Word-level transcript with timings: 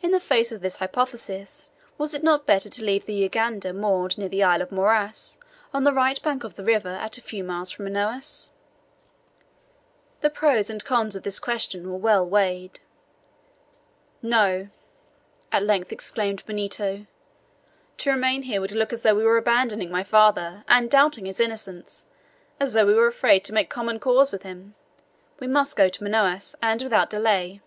In 0.00 0.10
the 0.10 0.20
face 0.20 0.52
of 0.52 0.62
this 0.62 0.76
hypothesis 0.76 1.70
was 1.98 2.14
it 2.14 2.22
not 2.22 2.46
better 2.46 2.70
to 2.70 2.82
leave 2.82 3.04
the 3.04 3.28
jangada 3.28 3.74
moored 3.74 4.16
near 4.16 4.30
the 4.30 4.42
Isle 4.42 4.62
of 4.62 4.72
Muras 4.72 5.36
on 5.74 5.84
the 5.84 5.92
right 5.92 6.16
bank 6.22 6.44
of 6.44 6.54
the 6.54 6.64
river 6.64 6.88
at 6.88 7.18
a 7.18 7.20
few 7.20 7.44
miles 7.44 7.70
from 7.70 7.84
Manaos? 7.84 8.52
The 10.22 10.30
pros 10.30 10.70
and 10.70 10.82
cons 10.82 11.14
of 11.14 11.24
the 11.24 11.38
question 11.42 11.92
were 11.92 11.98
well 11.98 12.26
weighed. 12.26 12.80
"No!" 14.22 14.68
at 15.52 15.62
length 15.62 15.92
exclaimed 15.92 16.42
Benito; 16.46 17.06
"to 17.98 18.10
remain 18.10 18.44
here 18.44 18.62
would 18.62 18.72
look 18.72 18.94
as 18.94 19.02
though 19.02 19.14
we 19.14 19.24
were 19.24 19.36
abandoning 19.36 19.90
my 19.90 20.04
father 20.04 20.64
and 20.68 20.90
doubting 20.90 21.26
his 21.26 21.38
innocence 21.38 22.06
as 22.58 22.72
though 22.72 22.86
we 22.86 22.94
were 22.94 23.08
afraid 23.08 23.44
to 23.44 23.52
make 23.52 23.68
common 23.68 24.00
cause 24.00 24.32
with 24.32 24.42
him. 24.42 24.74
We 25.38 25.48
must 25.48 25.76
go 25.76 25.90
to 25.90 26.02
Manaos, 26.02 26.54
and 26.62 26.80
without 26.82 27.10
delay." 27.10 27.60